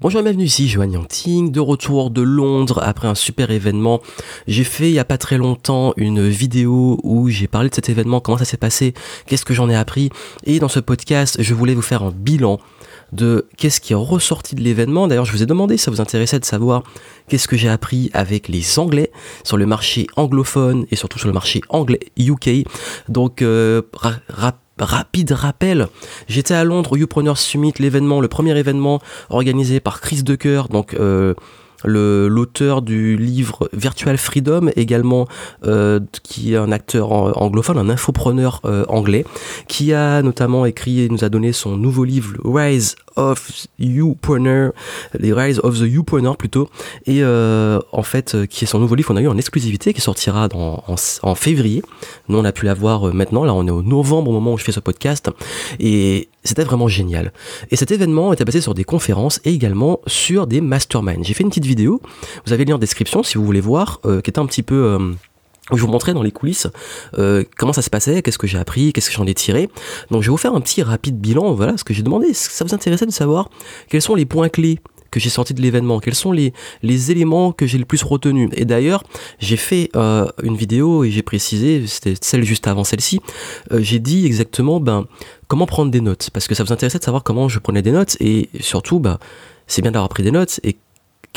[0.00, 4.00] Bonjour et bienvenue ici, Joanne Yangting, de retour de Londres après un super événement.
[4.46, 7.88] J'ai fait il y a pas très longtemps une vidéo où j'ai parlé de cet
[7.88, 8.94] événement, comment ça s'est passé,
[9.26, 10.10] qu'est-ce que j'en ai appris.
[10.44, 12.60] Et dans ce podcast, je voulais vous faire un bilan
[13.10, 15.08] de qu'est-ce qui est ressorti de l'événement.
[15.08, 16.84] D'ailleurs, je vous ai demandé si ça vous intéressait de savoir
[17.26, 19.10] qu'est-ce que j'ai appris avec les Anglais
[19.42, 22.68] sur le marché anglophone et surtout sur le marché anglais UK.
[23.08, 23.82] Donc, euh,
[24.80, 25.88] rapide rappel,
[26.28, 29.00] j'étais à Londres au Youpreneur Summit, l'événement, le premier événement
[29.30, 31.34] organisé par Chris Decker, donc euh,
[31.84, 35.26] l'auteur du livre Virtual Freedom, également
[35.64, 39.24] euh, qui est un acteur anglophone, un infopreneur euh, anglais,
[39.68, 44.72] qui a notamment écrit et nous a donné son nouveau livre Rise of YouPreneur,
[45.18, 46.68] les Rise of the YouPreneur plutôt,
[47.06, 49.92] et euh, en fait euh, qui est son nouveau livre qu'on a eu en exclusivité
[49.92, 50.84] qui sortira dans,
[51.22, 51.82] en, février.
[52.28, 54.58] Nous on a pu l'avoir euh, maintenant, là on est au novembre au moment où
[54.58, 55.30] je fais ce podcast,
[55.80, 57.32] et c'était vraiment génial.
[57.70, 61.24] Et cet événement était basé sur des conférences et également sur des masterminds.
[61.24, 62.00] J'ai fait une petite vidéo,
[62.46, 64.98] vous avez le lien en description si vous voulez voir, qui était un petit peu
[65.76, 66.66] je vous montrais dans les coulisses
[67.18, 69.68] euh, comment ça se passait, qu'est-ce que j'ai appris, qu'est-ce que j'en ai tiré.
[70.10, 72.32] Donc je vais vous faire un petit rapide bilan, voilà ce que j'ai demandé.
[72.32, 73.50] Ça vous intéressait de savoir
[73.88, 74.78] quels sont les points clés
[75.10, 78.50] que j'ai sortis de l'événement, quels sont les, les éléments que j'ai le plus retenus.
[78.54, 79.02] Et d'ailleurs,
[79.38, 83.20] j'ai fait euh, une vidéo et j'ai précisé, c'était celle juste avant celle-ci,
[83.72, 85.06] euh, j'ai dit exactement ben,
[85.46, 87.92] comment prendre des notes, parce que ça vous intéressait de savoir comment je prenais des
[87.92, 89.18] notes, et surtout, ben,
[89.66, 90.76] c'est bien d'avoir pris des notes, et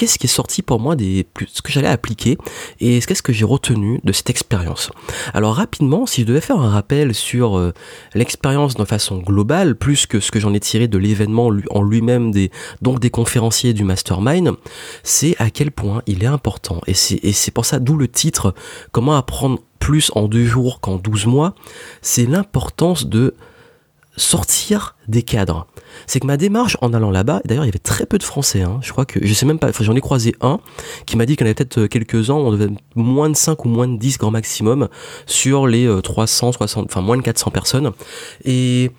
[0.02, 2.36] qu'est-ce qui est sorti pour moi des ce que j'allais appliquer
[2.80, 4.90] et qu'est-ce que j'ai retenu de cette expérience.
[5.36, 7.72] Alors rapidement, si je devais faire un rappel sur euh,
[8.16, 12.32] l'expérience de façon globale, plus que ce que j'en ai tiré de l'événement en lui-même,
[12.32, 12.50] des,
[12.82, 14.54] donc des conférenciers du mastermind,
[15.04, 16.82] c'est à quel point il est important.
[16.88, 18.56] Et c'est pour ça, d'où le titre,
[18.92, 21.54] comment apprendre plus en deux jours qu'en douze mois,
[22.02, 23.36] c'est l'importance de
[24.18, 25.68] sortir des cadres.
[26.08, 28.62] C'est que ma démarche en allant là-bas, d'ailleurs il y avait très peu de Français,
[28.62, 30.60] hein, je crois que, je sais même pas, enfin j'en ai croisé un
[31.06, 33.66] qui m'a dit qu'il y en avait peut-être euh, quelques-uns, on devait moins de 5
[33.66, 34.90] ou moins de 10 grand maximum
[35.26, 37.92] sur les 360, euh, enfin moins de 400 personnes.
[38.46, 38.92] Et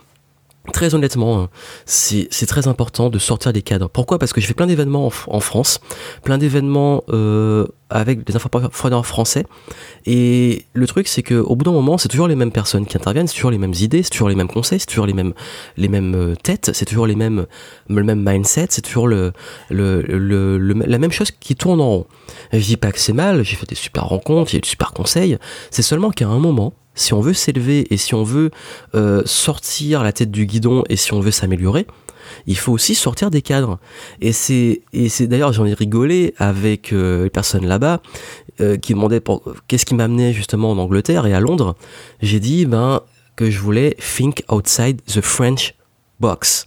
[0.72, 1.48] Très honnêtement, hein,
[1.86, 3.88] c'est très important de sortir des cadres.
[3.88, 4.20] Pourquoi?
[4.20, 5.80] Parce que je fais plein d'événements en, France,
[6.22, 9.44] plein d'événements euh, avec des infopreneurs français.
[10.06, 13.26] Et le truc, c'est qu'au bout d'un moment, c'est toujours les mêmes personnes qui interviennent,
[13.26, 15.34] c'est toujours les mêmes idées, c'est toujours les mêmes conseils, c'est toujours les mêmes,
[15.76, 17.46] les mêmes euh, têtes, c'est toujours les mêmes,
[17.88, 19.32] le même mindset, c'est toujours le,
[19.68, 22.06] le, le, la même chose qui tourne en rond.
[22.52, 24.92] Je dis pas que c'est mal, j'ai fait des super rencontres, j'ai eu des super
[24.92, 25.38] conseils.
[25.72, 28.50] C'est seulement qu'à un moment, si on veut s'élever et si on veut
[28.94, 31.86] euh, sortir la tête du guidon et si on veut s'améliorer,
[32.46, 33.78] il faut aussi sortir des cadres.
[34.20, 38.00] Et c'est et c'est d'ailleurs j'en ai rigolé avec euh, les personnes là-bas
[38.60, 39.22] euh, qui demandaient
[39.68, 41.76] qu'est-ce qui m'amenait justement en Angleterre et à Londres.
[42.20, 43.00] J'ai dit ben
[43.36, 45.74] que je voulais think outside the French
[46.20, 46.66] box.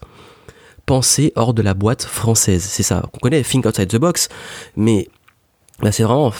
[0.85, 2.63] Penser hors de la boîte française.
[2.63, 3.09] C'est ça.
[3.13, 4.29] On connaît think outside the box,
[4.75, 5.07] mais
[5.81, 6.31] ben, c'est vraiment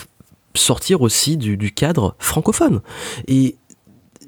[0.54, 2.82] sortir aussi du, du cadre francophone.
[3.28, 3.56] Et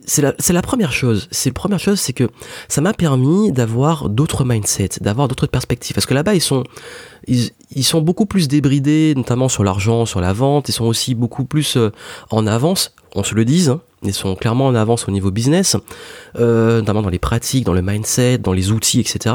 [0.07, 1.28] c'est la, la, première chose.
[1.31, 2.29] C'est la première chose, c'est que
[2.69, 5.94] ça m'a permis d'avoir d'autres mindsets, d'avoir d'autres perspectives.
[5.94, 6.63] Parce que là-bas, ils sont,
[7.28, 10.69] ils, ils, sont beaucoup plus débridés, notamment sur l'argent, sur la vente.
[10.69, 11.91] Ils sont aussi beaucoup plus euh,
[12.29, 12.95] en avance.
[13.17, 13.69] On se le dise.
[13.69, 15.75] Hein, ils sont clairement en avance au niveau business,
[16.38, 19.33] euh, notamment dans les pratiques, dans le mindset, dans les outils, etc.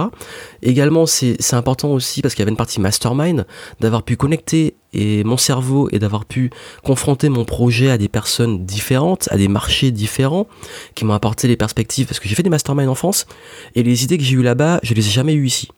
[0.62, 3.44] Également, c'est important aussi parce qu'il y avait une partie mastermind,
[3.80, 6.50] d'avoir pu connecter et mon cerveau et d'avoir pu
[6.84, 10.46] confronter mon projet à des personnes différentes, à des marchés différents,
[10.94, 13.26] qui m'ont apporté les perspectives, parce que j'ai fait des masterminds en France,
[13.74, 15.68] et les idées que j'ai eues là-bas, je les ai jamais eues ici.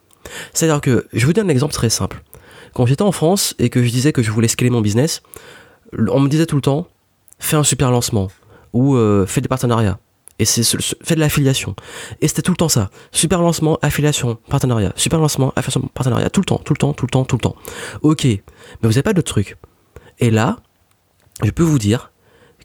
[0.52, 2.22] C'est-à-dire que, je vous donne un exemple très simple.
[2.74, 5.22] Quand j'étais en France et que je disais que je voulais scaler mon business,
[5.96, 6.88] on me disait tout le temps,
[7.38, 8.30] fais un super lancement,
[8.72, 9.98] ou euh, fais des partenariats.
[10.38, 10.64] Et c'est
[11.02, 11.76] fais de l'affiliation.
[12.20, 12.90] Et c'était tout le temps ça.
[13.12, 14.92] Super lancement, affiliation, partenariat.
[14.96, 16.28] Super lancement, affiliation, partenariat.
[16.28, 17.56] Tout le temps, tout le temps, tout le temps, tout le temps.
[18.02, 18.24] Ok.
[18.24, 18.40] Mais
[18.82, 19.56] vous n'avez pas d'autres trucs.
[20.18, 20.56] Et là,
[21.42, 22.10] je peux vous dire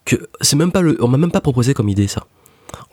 [0.04, 2.26] que c'est même pas le, on m'a même pas proposé comme idée ça.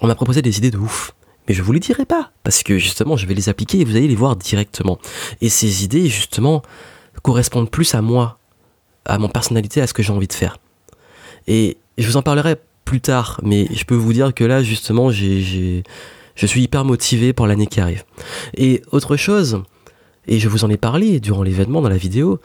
[0.02, 1.14] On m'a proposé des idées de ouf.
[1.48, 2.32] Mais je vous les dirai pas.
[2.42, 4.98] Parce que justement, je vais les appliquer et vous allez les voir directement.
[5.40, 6.60] Et ces idées, justement,
[7.22, 8.38] correspondent plus à moi,
[9.06, 10.58] à mon personnalité, à ce que j'ai envie de faire.
[11.46, 15.10] Et je vous en parlerai plus tard, mais je peux vous dire que là, justement,
[15.10, 15.82] je
[16.36, 18.04] suis hyper motivé pour l'année qui arrive.
[18.56, 19.62] Et autre chose,
[20.26, 22.40] et je vous en ai parlé durant l'événement dans la vidéo,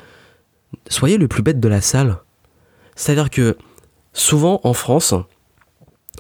[0.89, 2.17] soyez le plus bête de la salle.
[2.95, 3.57] C'est-à-dire que
[4.13, 5.13] souvent en France,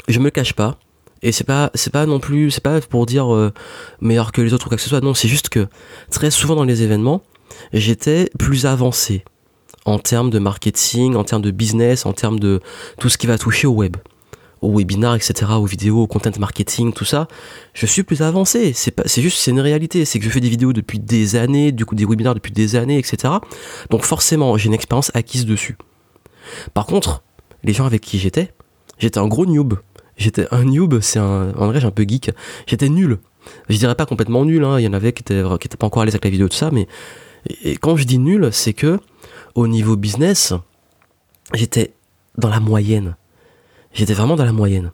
[0.07, 0.77] je me cache pas,
[1.21, 3.53] et c'est pas c'est pas non plus c'est pas pour dire euh,
[3.99, 5.67] meilleur que les autres ou quoi que ce soit non c'est juste que
[6.09, 7.21] très souvent dans les événements
[7.73, 9.23] j'étais plus avancé
[9.85, 12.61] en termes de marketing en termes de business en termes de
[12.99, 13.97] tout ce qui va toucher au web
[14.61, 17.27] au webinar, etc., aux vidéos, au content marketing, tout ça,
[17.73, 18.73] je suis plus avancé.
[18.73, 20.05] C'est pas, c'est juste, c'est une réalité.
[20.05, 22.75] C'est que je fais des vidéos depuis des années, du coup des webinars depuis des
[22.75, 23.33] années, etc.
[23.89, 25.77] Donc forcément, j'ai une expérience acquise dessus.
[26.73, 27.23] Par contre,
[27.63, 28.53] les gens avec qui j'étais,
[28.99, 29.79] j'étais un gros noob.
[30.17, 32.31] J'étais un noob, c'est un, en vrai, j'ai un peu geek.
[32.67, 33.17] J'étais nul.
[33.69, 34.79] Je dirais pas complètement nul, hein.
[34.79, 36.47] Il y en avait qui étaient, qui étaient pas encore à l'aise avec la vidéo,
[36.47, 36.87] tout ça, mais,
[37.63, 38.99] et quand je dis nul, c'est que,
[39.55, 40.53] au niveau business,
[41.53, 41.93] j'étais
[42.37, 43.15] dans la moyenne
[43.93, 44.91] j'étais vraiment dans la moyenne.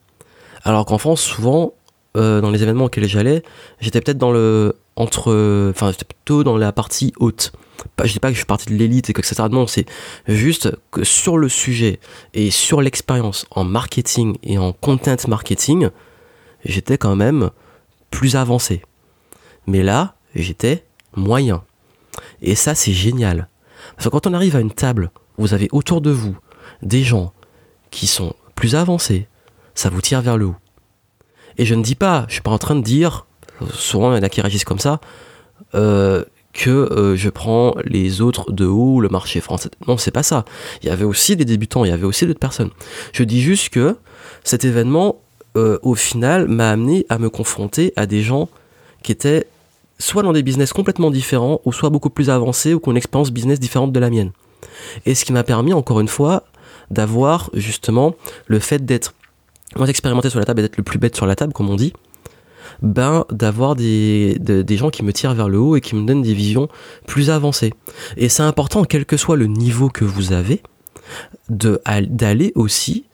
[0.63, 1.73] Alors qu'en France, souvent,
[2.15, 3.43] euh, dans les événements auxquels j'allais,
[3.79, 4.75] j'étais peut-être dans le.
[4.95, 5.71] entre.
[5.71, 7.51] Enfin, j'étais plutôt dans la partie haute.
[8.03, 9.43] je dis pas que je suis parti de l'élite et que etc.
[9.51, 9.85] Non, c'est
[10.27, 11.99] juste que sur le sujet
[12.33, 15.89] et sur l'expérience en marketing et en content marketing,
[16.65, 17.51] j'étais quand même
[18.11, 18.81] plus avancé.
[19.67, 21.63] Mais là, j'étais moyen.
[22.41, 23.47] Et ça, c'est génial.
[23.95, 26.37] Parce que quand on arrive à une table, vous avez autour de vous
[26.81, 27.33] des gens
[27.91, 29.27] qui sont plus avancé,
[29.75, 30.55] ça vous tire vers le haut.
[31.57, 33.25] Et je ne dis pas, je suis pas en train de dire,
[33.73, 34.99] souvent il y en a qui réagissent comme ça,
[35.75, 36.23] euh,
[36.53, 39.69] que euh, je prends les autres de haut, le marché français.
[39.87, 40.43] Non, c'est pas ça.
[40.81, 42.71] Il y avait aussi des débutants, il y avait aussi d'autres personnes.
[43.13, 43.95] Je dis juste que
[44.43, 45.21] cet événement,
[45.55, 48.49] euh, au final, m'a amené à me confronter à des gens
[49.03, 49.47] qui étaient
[49.99, 52.97] soit dans des business complètement différents, ou soit beaucoup plus avancés, ou qui ont une
[52.97, 54.31] expérience business différente de la mienne.
[55.05, 56.43] Et ce qui m'a permis, encore une fois,
[56.91, 58.15] d'avoir justement
[58.45, 59.13] le fait d'être
[59.75, 61.75] moins expérimenté sur la table et d'être le plus bête sur la table, comme on
[61.75, 61.93] dit,
[62.81, 66.21] ben d'avoir des, des gens qui me tirent vers le haut et qui me donnent
[66.21, 66.69] des visions
[67.05, 67.73] plus avancées.
[68.17, 70.61] Et c'est important, quel que soit le niveau que vous avez,
[71.49, 73.05] d'aller aussi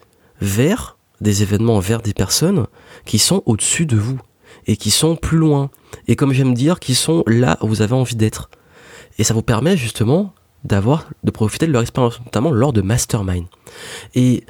[0.41, 2.65] vers des événements, vers des personnes
[3.05, 4.19] qui sont au-dessus de vous
[4.67, 5.69] et qui sont plus loin.
[6.07, 8.49] Et comme j'aime dire, qui sont là où vous avez envie d'être.
[9.19, 10.33] Et ça vous permet justement
[10.63, 13.45] d'avoir, de profiter de leur expérience, notamment lors de mastermind.
[14.15, 14.43] Et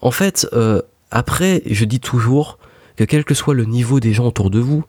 [0.00, 2.58] en fait, euh, après, je dis toujours
[2.96, 4.84] que quel que soit le niveau des gens autour de vous,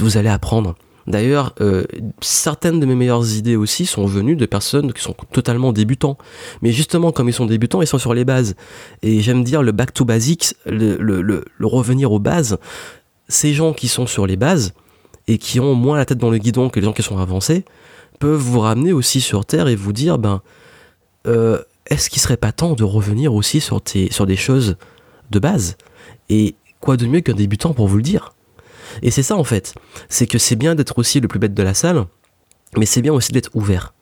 [0.00, 0.74] vous allez apprendre.
[1.06, 1.84] D'ailleurs, euh,
[2.20, 6.18] certaines de mes meilleures idées aussi sont venues de personnes qui sont totalement débutants.
[6.60, 8.56] Mais justement, comme ils sont débutants, ils sont sur les bases.
[9.00, 12.58] Et j'aime dire le back to basics, le, revenir aux bases.
[13.28, 14.72] Ces gens qui sont sur les bases
[15.28, 17.64] et qui ont moins la tête dans le guidon que les gens qui sont avancés,
[18.18, 20.42] peuvent vous ramener aussi sur Terre et vous dire, ben,
[21.26, 23.80] euh, est-ce qu'il serait pas temps de revenir aussi sur,
[24.10, 24.76] sur des choses
[25.30, 25.76] de base?
[26.30, 28.34] Et quoi de mieux qu'un débutant pour vous le dire?
[29.02, 29.74] Et c'est ça en fait,
[30.08, 32.06] c'est que c'est bien d'être aussi le plus bête de la salle,
[32.76, 33.92] mais c'est bien aussi d'être ouvert,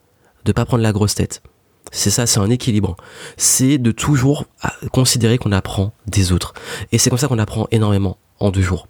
[0.45, 1.43] de pas prendre la grosse tête.
[1.91, 2.97] C'est ça, c'est un équilibre.
[3.37, 4.45] C'est de toujours
[4.93, 6.53] considérer qu'on apprend des autres.
[6.91, 8.87] Et c'est comme ça qu'on apprend énormément en deux jours.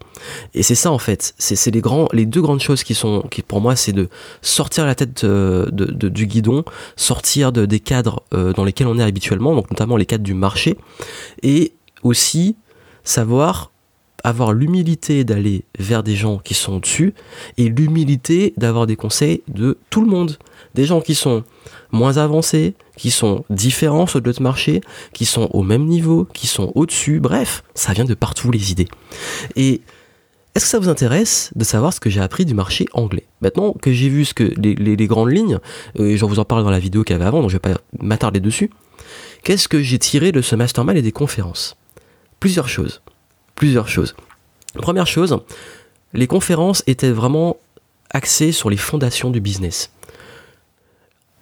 [0.54, 3.76] Et c'est ça en fait, c'est les, deux grandes choses qui sont, qui pour moi,
[3.76, 4.08] c'est de
[4.42, 6.64] sortir la tête euh, du guidon,
[6.96, 10.34] sortir de, des cadres euh, dans lesquels on est habituellement, donc notamment les cadres du
[10.34, 10.76] marché,
[11.42, 12.56] et aussi
[13.04, 13.70] savoir
[14.26, 17.14] avoir l'humilité d'aller vers des gens qui sont au-dessus
[17.58, 20.36] et l'humilité d'avoir des conseils de tout le monde.
[20.74, 21.44] Des gens qui sont
[21.92, 24.80] moins avancés, qui sont différents sur d'autres marchés,
[25.12, 27.20] qui sont au même niveau, qui sont au-dessus.
[27.20, 28.88] Bref, ça vient de partout les idées.
[29.54, 29.80] Et
[30.56, 33.28] est-ce que ça vous intéresse de savoir ce que j'ai appris du marché anglais?
[33.42, 35.60] Maintenant que j'ai vu ce que les, grandes lignes,
[36.00, 37.54] euh, et je vous en parle dans la vidéo qu'il y avait avant, donc je
[37.54, 38.70] vais pas m'attarder dessus,
[39.44, 41.76] qu'est-ce que j'ai tiré de ce mastermind et des conférences?
[42.40, 43.02] Plusieurs choses.
[43.56, 44.14] Plusieurs choses.
[44.74, 45.38] Première chose,
[46.12, 47.56] les conférences étaient vraiment
[48.10, 49.90] axées sur les fondations du business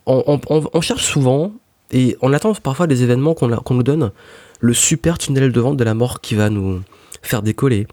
[0.06, 1.52] on, cherche souvent,
[1.90, 4.12] et on attend parfois des événements qu'on nous donne,
[4.60, 6.82] le super tunnel de vente de la mort qui va nous
[7.22, 7.86] faire décoller.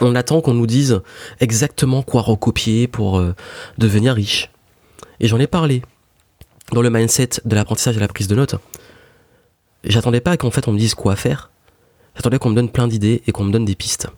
[0.00, 1.02] On attend qu'on nous dise
[1.40, 3.34] exactement quoi recopier pour euh,
[3.76, 4.50] devenir riche.
[5.20, 5.82] Et j'en ai parlé
[6.72, 8.54] dans le mindset de l'apprentissage et la prise de notes.
[9.84, 11.50] J'attendais pas qu'en fait on me dise quoi faire.
[12.16, 14.08] J'attendais qu'on me donne plein d'idées et qu'on me donne des pistes.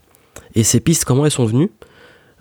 [0.55, 1.71] Et ces pistes, comment elles sont venues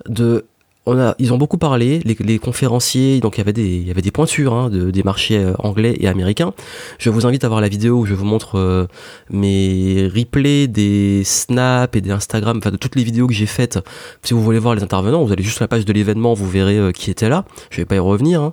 [0.08, 0.46] De
[0.92, 4.02] a, ils ont beaucoup parlé, les, conférenciers, donc il y avait des, il y avait
[4.02, 6.52] des pointures hein, de, des marchés euh, anglais et américains.
[6.98, 8.86] Je vous invite à voir la vidéo où je vous montre euh,
[9.30, 13.78] mes replays des snaps et des Instagram, enfin de toutes les vidéos que j'ai faites.
[14.22, 16.48] Si vous voulez voir les intervenants, vous allez juste sur la page de l'événement, vous
[16.48, 17.44] verrez euh, qui était là.
[17.70, 18.42] Je vais pas y revenir.
[18.42, 18.52] Hein.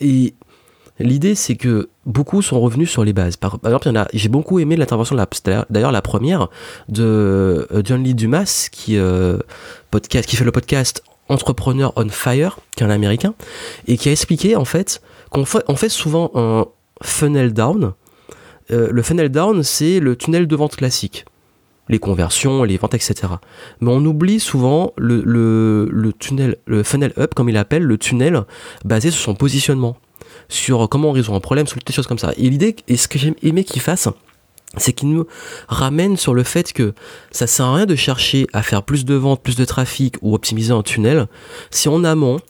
[0.00, 0.34] et
[0.98, 3.36] L'idée, c'est que beaucoup sont revenus sur les bases.
[3.36, 5.16] Par, exemple, j'ai beaucoup aimé l'intervention,
[5.68, 6.48] d'ailleurs la première,
[6.88, 8.98] de John Lee Dumas, qui,
[9.90, 13.34] podcast, qui fait le podcast Entrepreneur on Fire, qui est un américain,
[13.86, 16.66] et qui a expliqué en fait qu'on fait, souvent un
[17.02, 17.92] funnel down.
[18.70, 21.24] Euh, le funnel down, c'est le tunnel de vente classique.
[21.88, 23.14] Les conversions, les ventes, etc.
[23.80, 28.42] Mais on oublie souvent le, le funnel up, comme il appelle, le tunnel
[28.84, 29.96] basé sur son positionnement,
[30.48, 32.32] sur comment on résout un problème, sur des choses comme ça.
[32.36, 34.08] Et l'idée, et ce que j'ai aimé qu'il fasse,
[34.76, 35.26] c'est qu'il nous
[35.68, 36.94] ramène sur le fait que
[37.30, 40.34] ça sert à rien de chercher à faire plus de ventes, plus de trafic ou
[40.34, 41.28] optimiser un tunnel
[41.70, 42.40] si en amont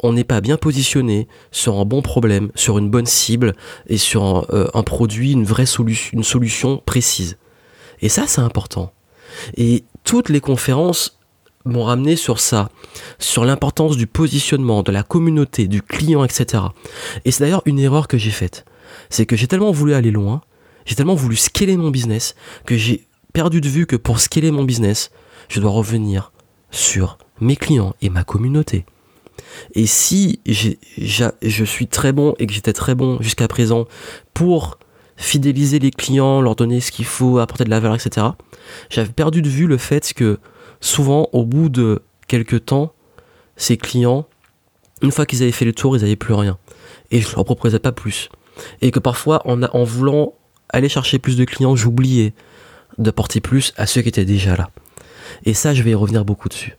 [0.00, 3.54] on n'est pas bien positionné sur un bon problème, sur une bonne cible
[3.88, 7.36] et sur un, euh, un produit, une vraie solution, une solution précise.
[8.00, 8.92] Et ça, c'est important.
[9.56, 11.17] Et toutes les conférences
[11.68, 12.70] m'ont ramené sur ça,
[13.18, 16.64] sur l'importance du positionnement, de la communauté, du client, etc.
[17.24, 18.64] Et c'est d'ailleurs une erreur que j'ai faite.
[19.10, 20.40] C'est que j'ai tellement voulu aller loin
[20.88, 22.34] j'ai tellement voulu scaler mon business
[22.64, 25.10] que j'ai perdu de vue que pour scaler mon business,
[25.50, 26.32] je dois revenir
[26.70, 28.86] sur mes clients et ma communauté.
[29.74, 33.86] Et si je suis très bon et que j'étais très bon jusqu'à présent
[34.32, 34.78] pour
[35.16, 38.28] fidéliser les clients, leur donner ce qu'il faut, apporter de la valeur, etc.,
[38.88, 40.38] j'avais perdu de vue le fait que
[40.80, 42.92] souvent, au bout de quelques temps,
[43.56, 44.26] ces clients,
[45.02, 46.58] une fois qu'ils avaient fait le tour, ils n'avaient plus rien.
[47.10, 48.28] Et je leur proposais pas plus.
[48.80, 50.34] Et que parfois, en, en voulant
[50.68, 52.34] aller chercher plus de clients, j'oubliais
[52.98, 54.70] d'apporter plus à ceux qui étaient déjà là.
[55.44, 56.76] Et ça, je vais y revenir beaucoup dessus.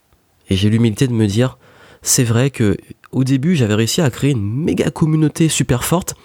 [0.49, 1.57] Et j'ai l'humilité de me dire,
[2.01, 2.77] c'est vrai que
[3.11, 6.15] au début, j'avais réussi à créer une méga communauté super forte,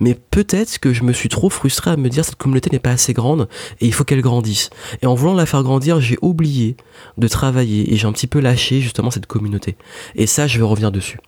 [0.00, 2.90] mais peut-être que je me suis trop frustré à me dire cette communauté n'est pas
[2.90, 3.48] assez grande
[3.80, 4.70] et il faut qu'elle grandisse.
[5.00, 6.76] Et en voulant la faire grandir, j'ai oublié
[7.16, 9.76] de travailler et j'ai un petit peu lâché justement cette communauté.
[10.14, 11.18] Et ça, je vais revenir dessus.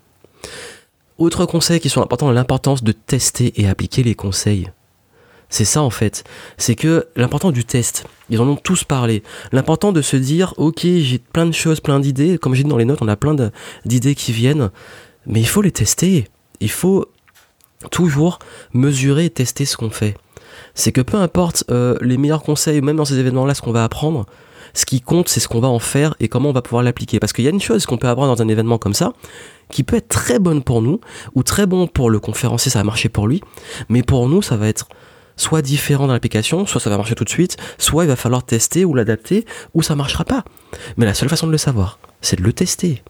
[1.17, 4.71] Autre conseil qui sont importants, l'importance de tester et appliquer les conseils.
[5.49, 6.25] C'est ça en fait.
[6.57, 9.23] C'est que l'important du test, ils en ont tous parlé.
[9.53, 12.39] L'important de se dire, ok, j'ai plein de choses, plein d'idées.
[12.39, 13.35] Comme j'ai dit dans les notes, on a plein
[13.85, 14.71] d'idées qui viennent.
[15.27, 16.29] Mais il faut les tester.
[16.61, 17.07] Il faut
[17.91, 18.39] toujours
[18.73, 20.17] mesurer et tester ce qu'on fait.
[20.75, 23.85] C'est que peu importe euh, les meilleurs conseils, même dans ces événements-là, ce qu'on va
[23.85, 24.27] apprendre,
[24.75, 27.21] ce qui compte, c'est ce qu'on va en faire et comment on va pouvoir l'appliquer.
[27.21, 29.13] Parce qu'il y a une chose qu'on peut apprendre dans un événement comme ça,
[29.71, 31.01] qui peut être très bonne pour nous,
[31.35, 33.43] ou très bon pour le conférencier, ça va marcher pour lui,
[33.89, 34.89] mais pour nous, ça va être
[35.39, 38.45] soit différent dans l'application, soit ça va marcher tout de suite, soit il va falloir
[38.45, 40.45] tester ou l'adapter, ou ça marchera pas.
[40.99, 43.03] Mais la seule façon de le savoir, c'est de le tester.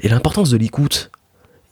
[0.00, 1.10] Et l'importance de l'écoute.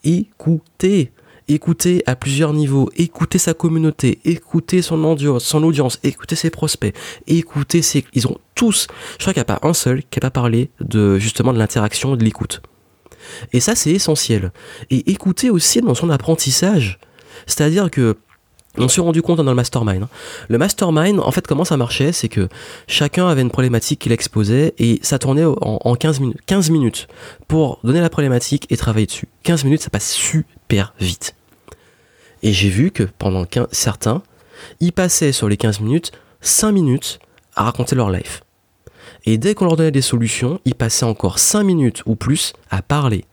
[0.05, 1.13] Écouter.
[1.51, 6.95] Écouter à plusieurs niveaux, écouter sa communauté, écouter son audience, son audience, écouter ses prospects,
[7.27, 8.05] écouter ses...
[8.13, 10.69] Ils ont tous, je crois qu'il n'y a pas un seul qui n'a pas parlé
[10.81, 12.61] de, justement de l'interaction et de l'écoute.
[13.55, 14.53] Et ça, c'est essentiel.
[14.91, 16.99] Et écouter aussi dans son apprentissage.
[17.47, 18.19] C'est-à-dire que
[18.77, 20.05] on s'est rendu compte dans le mastermind.
[20.05, 20.09] Hein.
[20.49, 22.49] Le mastermind, en fait, comment ça marchait C'est que
[22.87, 26.39] chacun avait une problématique qu'il exposait et ça tournait en, 15 minutes.
[26.47, 27.09] 15 minutes
[27.49, 29.29] pour donner la problématique et travailler dessus.
[29.45, 31.35] 15 minutes, ça passe super vite.
[32.43, 34.23] Et j'ai vu que pendant certains,
[34.81, 37.19] ils passaient sur les 15 minutes 5 minutes
[37.57, 38.43] à raconter leur life.
[39.25, 42.83] Et dès qu'on leur donnait des solutions, ils passaient encore 5 minutes ou plus à
[42.83, 43.25] parler.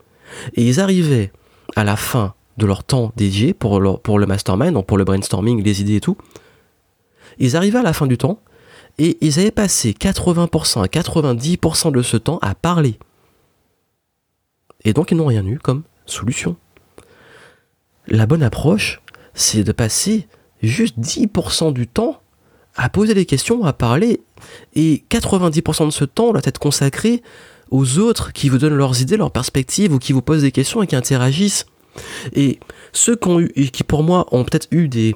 [0.54, 1.30] Et ils arrivaient
[1.76, 5.80] à la fin de leur temps dédié pour, le mastermind, donc pour le brainstorming, les
[5.80, 6.16] idées et tout.
[7.38, 8.40] Ils arrivaient à la fin du temps
[8.98, 12.98] et ils avaient passé 80% à 90% de ce temps à parler.
[14.84, 16.56] Et donc ils n'ont rien eu comme solution.
[18.08, 19.02] La bonne approche,
[19.34, 20.28] c'est de passer
[20.62, 22.20] juste 10% du temps
[22.76, 24.20] à poser des questions, à parler,
[24.74, 27.22] et 90% de ce temps doit être consacré
[27.70, 30.82] aux autres qui vous donnent leurs idées, leurs perspectives, ou qui vous posent des questions
[30.82, 31.66] et qui interagissent.
[32.34, 32.58] Et
[32.92, 35.14] ceux qui ont eu, qui pour moi ont peut-être eu des,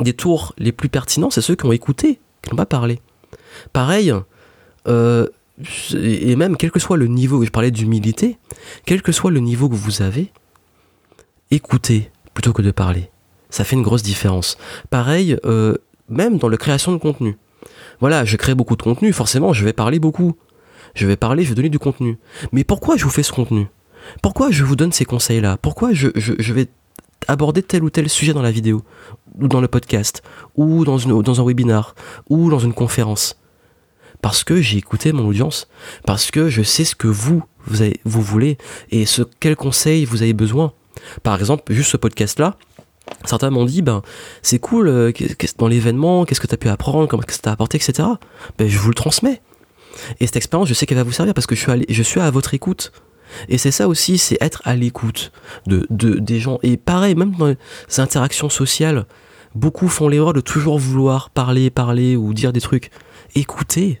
[0.00, 3.00] des tours les plus pertinents, c'est ceux qui ont écouté, qui n'ont pas parlé.
[3.72, 4.12] Pareil,
[4.86, 5.26] euh,
[5.94, 8.38] et même quel que soit le niveau, je parlais d'humilité,
[8.84, 10.32] quel que soit le niveau que vous avez,
[11.50, 13.10] écoutez plutôt que de parler.
[13.50, 14.58] Ça fait une grosse différence.
[14.90, 15.74] Pareil, euh,
[16.08, 17.36] même dans la création de contenu.
[18.00, 20.36] Voilà, je crée beaucoup de contenu, forcément, je vais parler beaucoup.
[20.94, 22.18] Je vais parler, je vais donner du contenu.
[22.52, 23.66] Mais pourquoi je vous fais ce contenu?
[24.22, 25.56] Pourquoi je vous donne ces conseils-là?
[25.60, 26.08] Pourquoi je,
[26.52, 26.68] vais
[27.26, 28.82] aborder tel ou tel sujet dans la vidéo,
[29.38, 30.22] ou dans le podcast,
[30.56, 31.94] ou dans, un webinar,
[32.28, 33.38] ou dans une conférence?
[34.22, 35.68] Parce que j'ai écouté mon audience,
[36.04, 38.58] parce que je sais ce que vous, avez, voulez,
[38.90, 40.72] et ce quel conseil vous avez besoin.
[41.22, 42.56] Par exemple, juste ce podcast-là,
[43.24, 44.02] certains m'ont dit, ben,
[44.42, 45.12] c'est cool, euh,
[45.58, 48.08] dans l'événement, qu'est-ce que tu as pu apprendre, comment que ça t'a apporté, etc.
[48.58, 49.40] Ben, je vous le transmets.
[50.20, 52.20] Et cette expérience, je sais qu'elle va vous servir parce que je suis, je suis
[52.20, 52.92] à votre écoute.
[53.48, 55.32] Et c'est ça aussi, c'est être à l'écoute
[55.66, 56.58] de, des gens.
[56.62, 57.56] Et pareil, même dans les
[57.98, 59.06] interactions sociales,
[59.54, 62.90] beaucoup font l'erreur de toujours vouloir parler, parler ou dire des trucs.
[63.34, 64.00] Écoutez.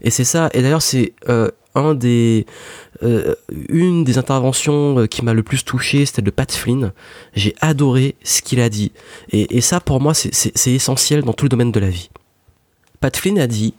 [0.00, 0.50] Et c'est ça.
[0.52, 3.34] Et d'ailleurs, c'est euh, euh,
[3.68, 6.92] une des interventions euh, qui m'a le plus touché, c'était de Pat Flynn.
[7.34, 8.92] J'ai adoré ce qu'il a dit.
[9.30, 12.10] Et, et ça, pour moi, c'est essentiel dans tout le domaine de la vie.
[13.00, 13.74] Pat Flynn a dit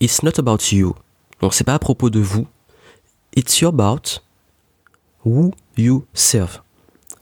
[0.00, 0.94] It's not about you.
[1.40, 2.46] Donc, c'est pas à propos de vous,
[3.36, 4.20] It's about
[5.24, 6.60] who you serve.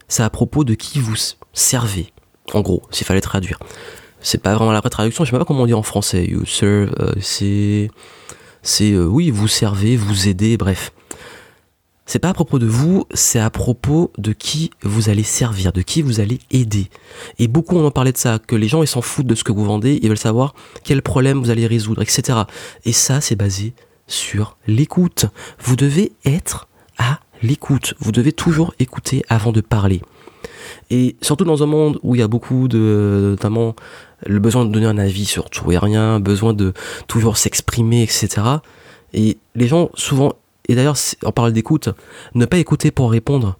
[0.08, 1.16] C'est à propos de qui vous
[1.52, 2.12] servez,
[2.54, 3.58] en gros, s'il fallait traduire.
[4.20, 6.24] c'est pas vraiment la vraie traduction, je sais pas comment on dit en français.
[6.24, 7.90] You serve, euh, c'est.
[8.62, 8.92] C'est.
[8.92, 10.92] Euh, oui, vous servez, vous aidez, bref.
[12.06, 15.82] C'est pas à propos de vous, c'est à propos de qui vous allez servir, de
[15.82, 16.88] qui vous allez aider.
[17.38, 19.44] Et beaucoup on en parlait de ça, que les gens ils s'en foutent de ce
[19.44, 22.38] que vous vendez, ils veulent savoir quel problème vous allez résoudre, etc.
[22.86, 23.74] Et ça, c'est basé
[24.08, 25.26] sur l'écoute.
[25.60, 26.66] Vous devez être
[26.98, 27.94] à l'écoute.
[28.00, 30.02] Vous devez toujours écouter avant de parler.
[30.90, 33.76] Et surtout dans un monde où il y a beaucoup de, notamment
[34.26, 36.72] le besoin de donner un avis sur tout et rien, besoin de
[37.06, 38.28] toujours s'exprimer, etc.
[39.12, 40.32] Et les gens souvent,
[40.68, 41.90] et d'ailleurs on parle d'écoute,
[42.34, 43.56] ne pas écouter pour répondre.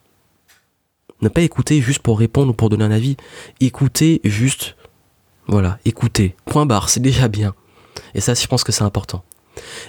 [1.20, 3.16] Ne pas écouter juste pour répondre ou pour donner un avis.
[3.60, 4.76] Écouter juste,
[5.48, 6.36] voilà, écouter.
[6.44, 7.54] Point barre, c'est déjà bien.
[8.14, 9.24] Et ça, je pense que c'est important.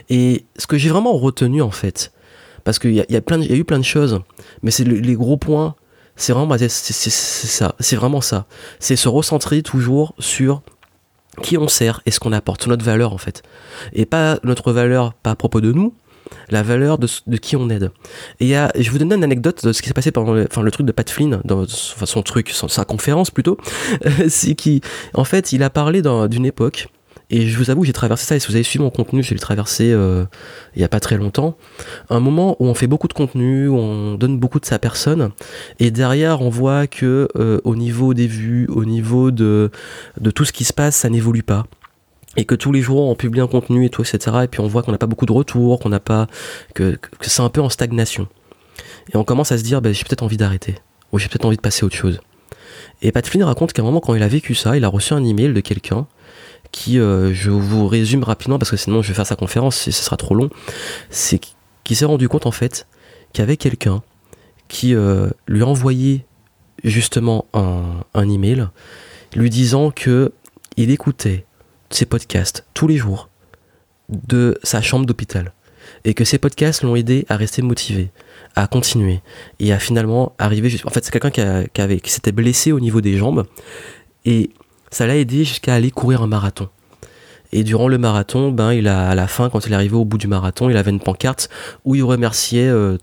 [0.10, 2.12] Et ce que j'ai vraiment retenu en fait,
[2.64, 4.20] parce qu'il y a, eu plein de choses,
[4.64, 5.76] mais c'est les gros points
[6.20, 8.46] c'est vraiment, c'est ça, c'est vraiment ça.
[8.80, 10.62] C'est se recentrer toujours sur
[11.42, 13.42] qui on sert et ce qu'on apporte, notre valeur en fait.
[13.94, 15.94] Et pas notre valeur, pas à propos de nous,
[16.50, 17.08] la valeur de,
[17.38, 17.92] qui on aide.
[18.42, 20.92] Et je vous donne une anecdote de ce qui s'est passé pendant le truc de
[20.92, 23.58] Pat Flynn, dans son truc, sa conférence plutôt.
[24.28, 24.82] c'est qui,
[25.14, 26.90] en fait, il a parlé d'une époque
[27.30, 29.36] et je vous avoue, j'ai traversé ça, et si vous avez suivi mon contenu, j'ai
[29.36, 30.26] traversé euh,
[30.76, 31.58] il n'y a pas très longtemps.
[32.10, 35.30] Un moment où on fait beaucoup de contenu, où on donne beaucoup de sa personne,
[35.80, 39.70] et derrière, on voit que euh, au niveau des vues, au niveau de,
[40.20, 41.66] de tout ce qui se passe, ça n'évolue pas
[42.38, 44.68] et que tous les jours on publie un contenu et tout etc et puis on
[44.68, 46.28] voit qu'on n'a pas beaucoup de retours qu'on n'a pas
[46.76, 48.28] que, que c'est un peu en stagnation
[49.12, 50.76] et on commence à se dire ben, j'ai peut-être envie d'arrêter
[51.12, 52.22] ou j'ai peut-être envie de passer à autre chose
[53.02, 55.14] et Pat Flynn raconte qu'à un moment quand il a vécu ça il a reçu
[55.14, 56.06] un email de quelqu'un
[56.72, 59.92] qui, euh, je vous résume rapidement parce que sinon je vais faire sa conférence et
[59.92, 60.50] ce sera trop long,
[61.10, 61.40] c'est
[61.84, 62.88] qu'il s'est rendu compte en fait
[63.34, 64.04] qu'il y avait quelqu'un
[64.68, 66.26] qui euh, lui envoyait
[66.84, 68.68] justement un, un email
[69.36, 70.32] lui disant que
[70.78, 71.46] il écoutait
[71.90, 73.30] ses podcasts tous les jours
[74.10, 75.54] de sa chambre d'hôpital
[76.06, 78.12] et que ces podcasts l'ont aidé à rester motivé,
[78.56, 79.22] à continuer
[79.60, 80.76] et à finalement arriver.
[80.86, 83.46] En fait, c'est quelqu'un qui, avait, qui s'était blessé au niveau des jambes
[84.26, 84.52] et
[84.92, 86.70] ça l'a aidé jusqu'à aller courir un marathon.
[87.52, 90.06] Et durant le marathon, ben, il a, à la fin, quand il est arrivé au
[90.06, 91.50] bout du marathon, il avait une pancarte
[91.84, 92.98] où il remerciait euh,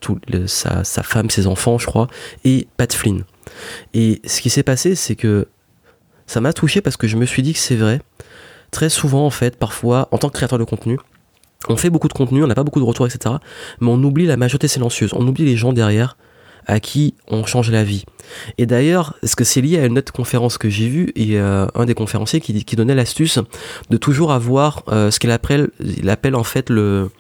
[0.47, 2.07] sa, sa, femme, ses enfants, je crois,
[2.45, 3.25] et Pat Flynn.
[3.93, 5.49] Et ce qui s'est passé, c'est que
[6.27, 8.01] ça m'a touché parce que je me suis dit que c'est vrai.
[8.71, 10.99] Très souvent, en fait, parfois, en tant que créateur de contenu,
[11.69, 13.37] on fait beaucoup de contenu, on n'a pas beaucoup de retours, etc.
[13.81, 15.13] Mais on oublie la majorité silencieuse.
[15.15, 16.17] On oublie les gens derrière
[16.67, 18.05] à qui on change la vie.
[18.59, 21.67] Et d'ailleurs, est-ce que c'est lié à une autre conférence que j'ai vue et euh,
[21.75, 23.39] un des conférenciers qui, donnait l'astuce
[23.91, 27.11] de toujours avoir euh, ce qu'il appelle, il appelle en fait le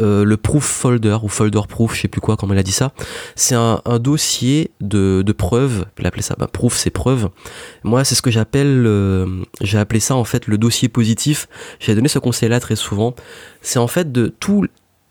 [0.00, 2.72] euh, le proof folder ou folder proof, je sais plus quoi, comment il a dit
[2.72, 2.92] ça.
[3.36, 5.84] C'est un, dossier de, de preuves.
[5.98, 7.28] Il appelait ça, bah, proof, c'est preuve.
[7.84, 8.88] Moi, c'est ce que j'appelle,
[9.60, 11.46] j'ai appelé ça en fait le dossier positif.
[11.78, 13.14] J'ai donné ce conseil-là très souvent.
[13.60, 14.66] C'est en fait de tous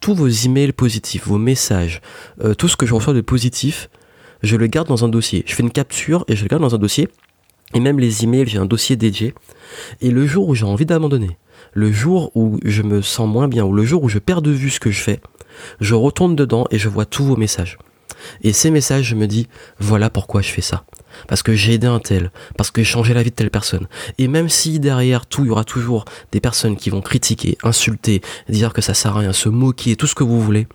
[0.08, 2.02] vos emails positifs, vos messages,
[2.58, 3.88] tout ce que je reçois de positif,
[4.44, 5.44] je le garde dans un dossier.
[5.46, 7.10] Je fais une capture et je le garde dans un dossier.
[7.74, 9.34] Et même les emails, j'ai un dossier dédié.
[10.02, 11.38] Et le jour où j'ai envie d'abandonner,
[11.74, 14.52] le jour où je me sens moins bien, ou le jour où je perds de
[14.52, 15.20] vue ce que je fais,
[15.80, 17.78] je retourne dedans et je vois tous vos messages.
[18.42, 19.48] Et ces messages, je me dis,
[19.80, 20.84] voilà pourquoi je fais ça
[21.28, 23.88] parce que j'ai aidé un tel, parce que j'ai changé la vie de telle personne.
[24.18, 28.22] Et même si derrière tout, il y aura toujours des personnes qui vont critiquer, insulter,
[28.50, 30.68] dire que ça sert à rien, se moquer, tout ce que vous voulez,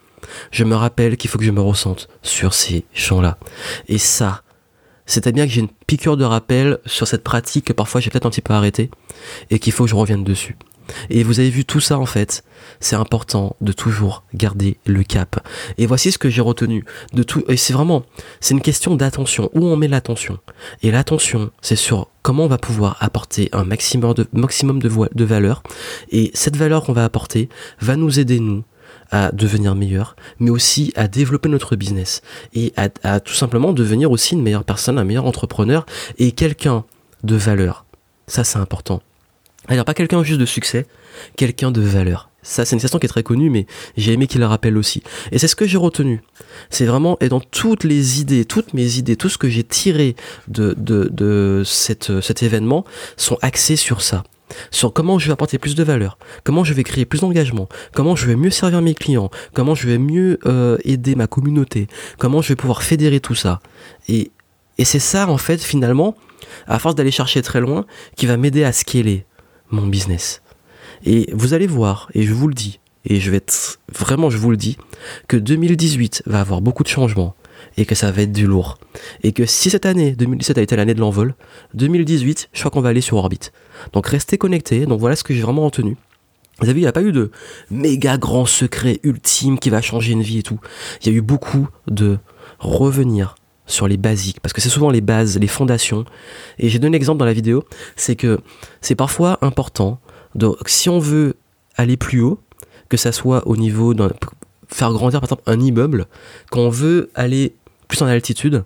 [0.50, 3.38] je me rappelle qu'il faut que je me ressente sur ces champs-là.
[3.88, 4.42] Et ça,
[5.06, 8.26] c'est bien que j'ai une piqûre de rappel sur cette pratique que parfois j'ai peut-être
[8.26, 8.90] un petit peu arrêté
[9.50, 10.56] et qu'il faut que je revienne dessus.
[11.10, 12.44] Et vous avez vu tout ça en fait.
[12.80, 15.40] C'est important de toujours garder le cap.
[15.78, 17.44] Et voici ce que j'ai retenu de tout.
[17.48, 18.04] Et c'est vraiment,
[18.40, 19.50] c'est une question d'attention.
[19.52, 20.38] Où on met l'attention?
[20.82, 25.24] Et l'attention, c'est sur comment on va pouvoir apporter un maximum de, maximum de, de
[25.24, 25.62] valeur.
[26.10, 27.48] Et cette valeur qu'on va apporter
[27.80, 28.64] va nous aider nous
[29.10, 32.22] à devenir meilleur, mais aussi à développer notre business
[32.54, 35.86] et à, tout simplement devenir aussi une meilleure personne, un meilleur entrepreneur
[36.18, 36.84] et quelqu'un
[37.22, 37.84] de valeur.
[38.26, 39.02] Ça, c'est important.
[39.68, 40.86] Alors pas quelqu'un juste de succès,
[41.36, 42.30] quelqu'un de valeur.
[42.42, 45.02] Ça, c'est une citation qui est très connue, mais j'ai aimé qu'il la rappelle aussi.
[45.32, 46.22] Et c'est ce que j'ai retenu.
[46.70, 50.14] C'est vraiment, et dans toutes les idées, toutes mes idées, tout ce que j'ai tiré
[50.46, 52.84] de, de, cet événement
[53.16, 54.22] sont axés sur ça.
[54.70, 58.16] Sur comment je vais apporter plus de valeur, comment je vais créer plus d'engagement, comment
[58.16, 62.42] je vais mieux servir mes clients, comment je vais mieux euh, aider ma communauté, comment
[62.42, 63.60] je vais pouvoir fédérer tout ça.
[64.08, 64.30] Et,
[64.78, 66.16] et c'est ça, en fait, finalement,
[66.66, 69.26] à force d'aller chercher très loin, qui va m'aider à scaler
[69.70, 70.42] mon business.
[71.04, 74.38] Et vous allez voir, et je vous le dis, et je vais être vraiment, je
[74.38, 74.76] vous le dis,
[75.28, 77.34] que 2018 va avoir beaucoup de changements,
[77.76, 78.78] et que ça va être du lourd.
[79.22, 81.34] Et que si cette année, 2017 a été l'année de l'envol,
[81.74, 83.52] 2018, je crois qu'on va aller sur orbite.
[83.92, 84.86] Donc restez connectés.
[84.86, 85.96] Donc voilà ce que j'ai vraiment retenu.
[86.60, 87.30] Vous avez vu, il n'y a pas eu de
[87.70, 90.58] méga grand secret ultime qui va changer une vie et tout.
[91.02, 92.18] Il y a eu beaucoup de
[92.58, 93.34] revenir
[93.66, 96.04] sur les basiques, parce que c'est souvent les bases, les fondations.
[96.58, 97.64] Et j'ai donné un exemple dans la vidéo,
[97.96, 98.38] c'est que
[98.80, 100.00] c'est parfois important,
[100.34, 101.34] de, si on veut
[101.76, 102.40] aller plus haut,
[102.88, 104.10] que ça soit au niveau d'un...
[104.68, 106.06] faire grandir par exemple un immeuble,
[106.50, 107.54] quand on veut aller
[107.88, 108.64] plus en altitude,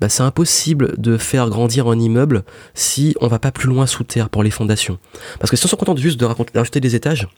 [0.00, 2.42] bah, c'est impossible de faire grandir un immeuble
[2.74, 4.98] si on va pas plus loin sous terre pour les fondations.
[5.38, 7.28] Parce que si on se contente juste de rajouter des étages,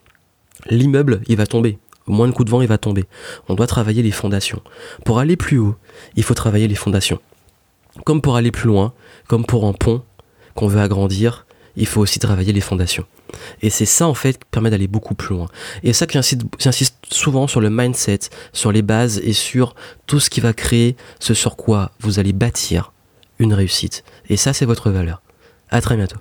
[0.71, 1.79] l'immeuble, il va tomber.
[2.07, 3.05] Moins de coups de vent, il va tomber.
[3.49, 4.63] On doit travailler les fondations.
[5.05, 5.75] Pour aller plus haut,
[6.17, 7.19] il faut travailler les fondations.
[8.05, 8.93] Comme pour aller plus loin,
[9.29, 10.03] comme pour un pont
[10.55, 13.05] qu'on veut agrandir, il faut aussi travailler les fondations.
[13.63, 15.49] Et c'est ça en fait qui permet d'aller beaucoup plus loin.
[15.83, 18.21] Et ça que j'insiste souvent sur le mindset,
[18.53, 19.75] sur les bases et sur
[20.07, 22.93] tout ce qui va créer ce sur quoi vous allez bâtir
[23.39, 24.05] une réussite.
[24.29, 25.23] Et ça c'est votre valeur.
[25.71, 26.19] À très bientôt.